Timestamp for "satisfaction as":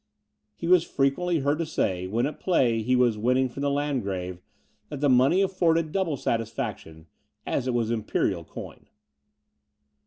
6.17-7.67